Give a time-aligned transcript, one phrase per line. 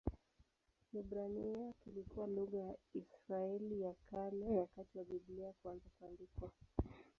[0.91, 6.49] Kiebrania kilikuwa lugha ya Israeli ya Kale wakati wa Biblia kuanza kuandikwa.